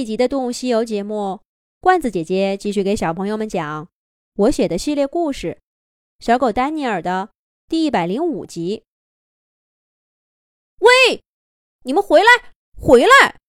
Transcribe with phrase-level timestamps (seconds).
[0.00, 1.40] 一集的《动物西游》节目，
[1.80, 3.90] 罐子姐姐继续给小朋友们讲
[4.34, 5.58] 我写的系列故事
[6.24, 7.30] 《小狗丹尼尔》的
[7.66, 8.84] 第一百零五集。
[10.78, 11.24] 喂，
[11.82, 13.40] 你们回来，回来！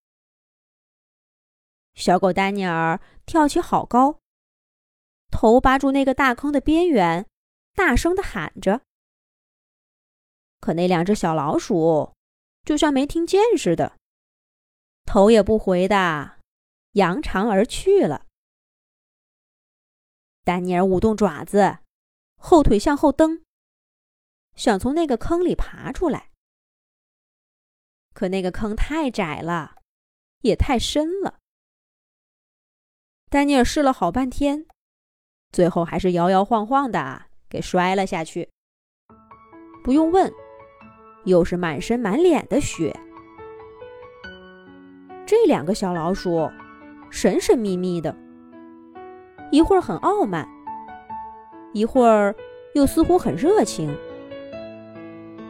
[1.94, 4.18] 小狗丹尼尔跳起好高，
[5.30, 7.28] 头扒住那个大坑的边缘，
[7.76, 8.82] 大声的喊着。
[10.60, 12.14] 可那两只小老鼠
[12.66, 13.98] 就像没听见似的。
[15.06, 16.39] 头也不回的
[16.94, 18.26] 扬长而去了。
[20.44, 21.80] 丹尼尔舞动爪子，
[22.38, 23.44] 后腿向后蹬，
[24.56, 26.32] 想从那个坑里爬出来。
[28.14, 29.76] 可那个坑太窄了，
[30.42, 31.40] 也太深了。
[33.30, 34.66] 丹尼尔试了好半天，
[35.52, 38.50] 最后还是摇摇晃晃的给摔了下去。
[39.84, 40.32] 不用问，
[41.26, 42.92] 又是满身满脸的血。
[45.26, 46.50] 这两个小老鼠，
[47.10, 48.16] 神神秘秘的，
[49.52, 50.48] 一会儿很傲慢，
[51.74, 52.36] 一会儿
[52.76, 53.94] 又似乎很热情。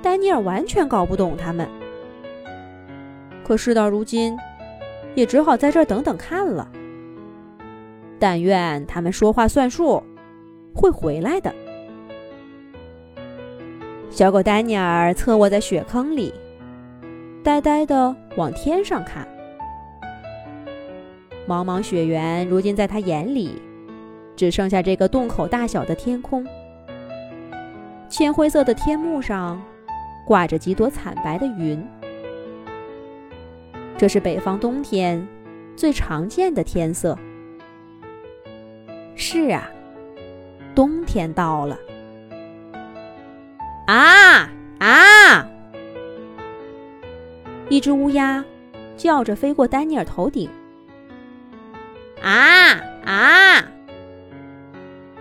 [0.02, 1.68] 丹尼尔完全搞不懂他们，
[3.44, 4.38] 可事到如今，
[5.16, 6.70] 也只好在这儿等等看了。
[8.18, 10.02] 但愿他们说话算数，
[10.74, 11.54] 会回来的。
[14.10, 16.34] 小狗丹尼尔侧卧在雪坑里，
[17.44, 19.28] 呆呆的往天上看。
[21.50, 23.60] 茫茫雪原，如今在他眼里，
[24.36, 26.46] 只剩下这个洞口大小的天空。
[28.08, 29.60] 浅灰色的天幕上，
[30.28, 31.84] 挂着几朵惨白的云。
[33.98, 35.28] 这是北方冬天
[35.76, 37.18] 最常见的天色。
[39.16, 39.72] 是啊，
[40.76, 41.76] 冬天到了。
[43.88, 45.50] 啊啊！
[47.70, 48.46] 一只乌鸦
[48.96, 50.48] 叫着飞过丹尼尔头顶。
[52.22, 53.66] 啊啊！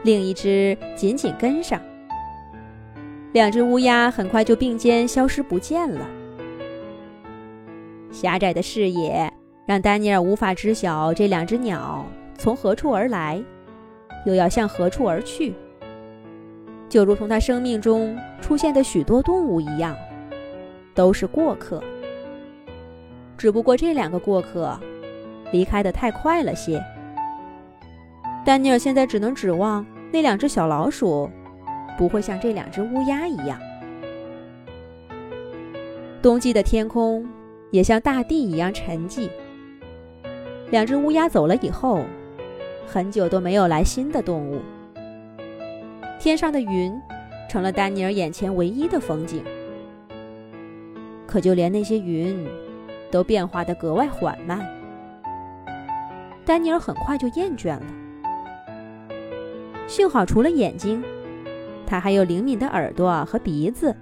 [0.02, 1.80] 另一只紧紧跟上，
[3.32, 6.06] 两只乌鸦很快就并肩消失不见了。
[8.10, 9.32] 狭窄的视野
[9.66, 12.06] 让丹尼尔无法知晓这两只鸟
[12.36, 13.42] 从何处而来，
[14.24, 15.54] 又要向何处而去。
[16.88, 19.94] 就如同他生命中出现的许多动物一样，
[20.94, 21.82] 都是过客。
[23.36, 24.78] 只不过这两个过客。
[25.52, 26.82] 离开的太快了些，
[28.44, 31.28] 丹尼尔现在只能指望那两只小老鼠
[31.96, 33.58] 不会像这两只乌鸦一样。
[36.20, 37.26] 冬季的天空
[37.70, 39.28] 也像大地一样沉寂。
[40.70, 42.04] 两只乌鸦走了以后，
[42.86, 44.60] 很久都没有来新的动物。
[46.18, 46.92] 天上的云
[47.48, 49.42] 成了丹尼尔眼前唯一的风景。
[51.26, 52.46] 可就连那些云，
[53.10, 54.77] 都变化得格外缓慢。
[56.48, 57.84] 丹尼尔很快就厌倦了。
[59.86, 61.04] 幸好，除了眼睛，
[61.86, 63.94] 他还有灵敏的耳朵和鼻子。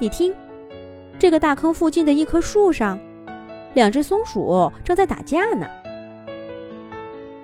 [0.00, 0.34] 你听，
[1.16, 2.98] 这个大坑附近的一棵树上，
[3.74, 5.64] 两只松鼠正在打架呢。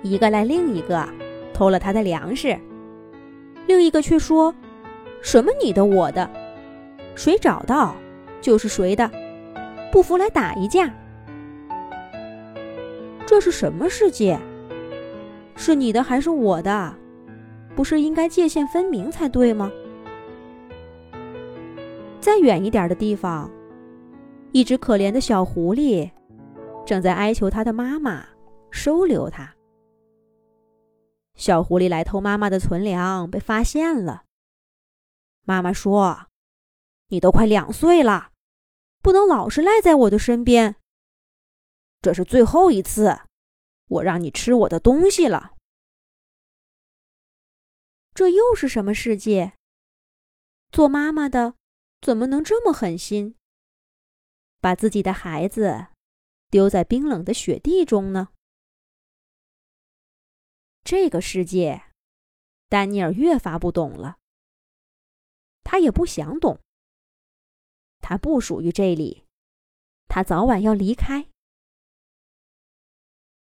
[0.01, 1.07] 一个赖另一个
[1.53, 2.59] 偷了他的粮食，
[3.65, 4.53] 另一个却说
[5.23, 6.29] ：“什么你的我的，
[7.15, 7.95] 谁找到
[8.41, 9.09] 就是谁的，
[9.89, 10.93] 不服来打一架。”
[13.31, 14.37] 这是什么世界？
[15.55, 16.93] 是你的还是我的？
[17.77, 19.71] 不是应该界限分明才对吗？
[22.19, 23.49] 再远一点的地方，
[24.51, 26.11] 一只可怜的小狐狸
[26.85, 28.25] 正在哀求它的妈妈
[28.69, 29.49] 收留它。
[31.35, 34.23] 小狐狸来偷妈妈的存粮，被发现了。
[35.45, 36.25] 妈妈说
[37.07, 38.31] ：“你都快两岁了，
[39.01, 40.75] 不能老是赖在我的身边。”
[42.01, 43.21] 这是最后一次，
[43.87, 45.55] 我让你吃我的东西了。
[48.13, 49.53] 这又是什么世界？
[50.71, 51.55] 做妈妈的
[52.01, 53.35] 怎么能这么狠心，
[54.59, 55.87] 把自己的孩子
[56.49, 58.29] 丢在冰冷的雪地中呢？
[60.83, 61.83] 这个世界，
[62.67, 64.17] 丹尼尔越发不懂了。
[65.63, 66.59] 他也不想懂。
[67.99, 69.25] 他不属于这里，
[70.07, 71.30] 他早晚要离开。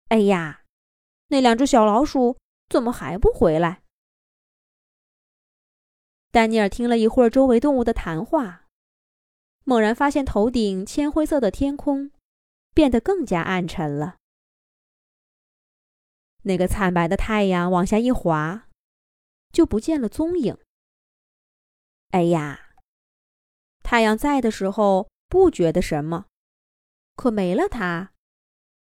[0.08, 0.64] 哎呀，
[1.28, 3.82] 那两只小老鼠怎么还不回来？
[6.30, 8.66] 丹尼尔听了一会儿周围动物的谈话，
[9.64, 12.10] 猛然发现头顶铅灰色的天空
[12.74, 14.16] 变得更加暗沉了。
[16.42, 18.68] 那个惨白的太阳往下一滑，
[19.52, 20.58] 就不见了踪影。
[22.10, 22.74] 哎呀，
[23.82, 26.26] 太阳在的时候不觉得什么，
[27.16, 28.13] 可没了它。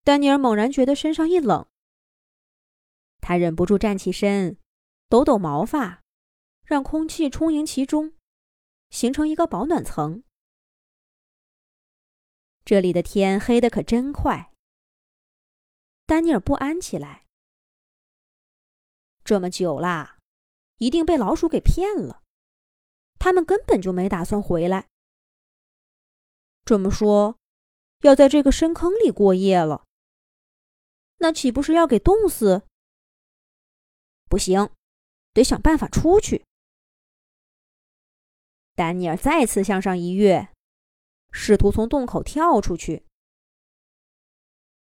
[0.05, 1.69] 丹尼尔猛然觉得身上一冷，
[3.21, 4.59] 他忍不住站起身，
[5.09, 6.03] 抖抖毛发，
[6.65, 8.13] 让空气充盈其中，
[8.91, 10.25] 形成一个保暖层。
[12.65, 14.53] 这里的天黑的可真快。
[16.05, 17.27] 丹尼尔不安起来。
[19.23, 20.19] 这么久啦，
[20.79, 22.25] 一定被老鼠给骗了，
[23.21, 24.89] 他们根本就没打算回来。
[26.65, 27.39] 这么说，
[28.01, 29.85] 要在这个深坑里过夜了。
[31.23, 32.67] 那岂不是要给冻死？
[34.29, 34.71] 不行，
[35.33, 36.45] 得想办法出去。
[38.75, 40.49] 丹尼尔再次向上一跃，
[41.31, 43.07] 试图从洞口跳出去。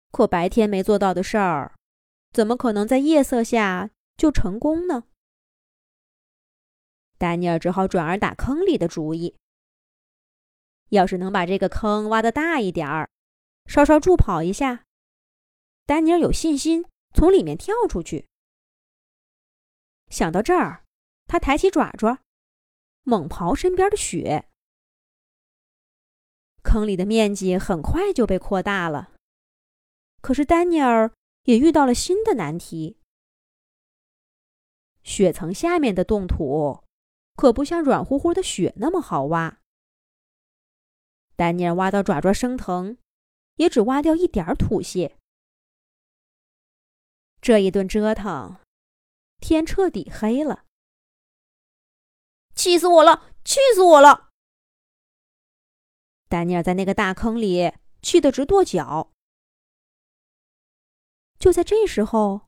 [0.10, 1.76] 可白天没做到的事儿，
[2.32, 5.04] 怎么可能在夜色下就成功呢？
[7.18, 9.36] 丹尼尔只好转而打坑里的主意。
[10.92, 13.10] 要是能把这个坑挖得大一点儿，
[13.66, 14.86] 稍稍助跑一下。
[15.86, 18.28] 丹尼尔有信心从里面跳出去。
[20.10, 20.86] 想到这儿，
[21.28, 22.20] 他抬起爪爪，
[23.04, 24.48] 猛刨身边的雪。
[26.64, 29.14] 坑里的面积很快就被扩大了。
[30.22, 31.12] 可是丹尼尔
[31.44, 32.98] 也遇到了新的难题：
[35.02, 36.84] 雪层下面的冻土
[37.36, 39.60] 可不像软乎乎的雪那么好挖。
[41.36, 42.98] 丹尼尔挖到爪爪生疼，
[43.56, 45.18] 也只挖掉一点土屑。
[47.42, 48.58] 这一顿折腾，
[49.40, 50.66] 天彻底黑了。
[52.54, 53.34] 气死我了！
[53.44, 54.30] 气死我了！
[56.30, 57.74] 丹尼尔在那个大坑里
[58.04, 59.12] 气得直跺脚。
[61.40, 62.48] 就在这时候，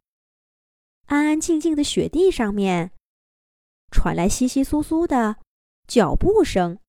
[1.08, 2.92] 安安静静的雪地上面
[3.92, 5.40] 传来窸窸窣窣的
[5.88, 6.80] 脚步声。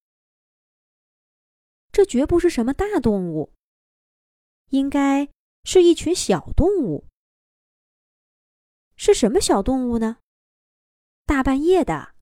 [1.90, 3.54] 这绝不是什么大动物，
[4.68, 5.30] 应该
[5.64, 7.06] 是一群小动物。
[8.96, 10.18] 是什么小动物呢？
[11.26, 12.14] 大半夜的，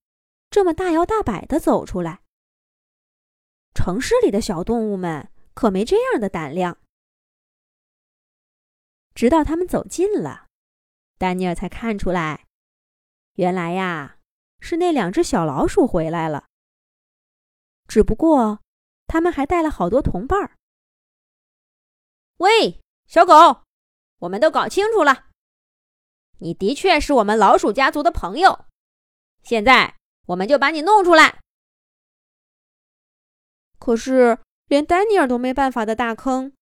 [0.50, 2.22] 这么大摇大摆的走出来。
[3.74, 6.78] 城市里的小动物们可没这样的胆量。
[9.14, 10.46] 直到他们走近了，
[11.18, 12.46] 丹尼尔才看出来，
[13.34, 14.18] 原来呀，
[14.60, 16.46] 是那两只小老鼠回来了。
[17.86, 18.60] 只不过，
[19.06, 20.56] 他们还带了好多同伴儿。
[22.38, 23.64] 喂，小狗，
[24.18, 25.31] 我们都搞清楚了。
[26.42, 28.64] 你的确是我们老鼠家族的朋友，
[29.44, 29.94] 现在
[30.26, 31.38] 我们就把你弄出来。
[33.78, 36.52] 可是连丹尼尔都没办法的大坑，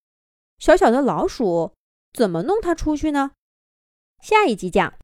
[0.59, 1.75] 小小的老鼠
[2.13, 3.33] 怎么弄它出去呢？
[4.21, 4.99] 下一集讲。